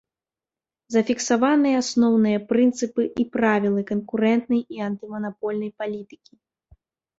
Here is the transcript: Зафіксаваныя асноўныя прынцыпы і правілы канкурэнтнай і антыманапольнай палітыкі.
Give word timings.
Зафіксаваныя 0.93 1.75
асноўныя 1.83 2.39
прынцыпы 2.53 3.03
і 3.25 3.27
правілы 3.37 3.81
канкурэнтнай 3.93 4.61
і 4.79 4.85
антыманапольнай 4.89 5.71
палітыкі. 5.85 6.33